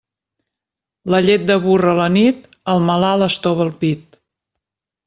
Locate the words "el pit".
3.71-4.23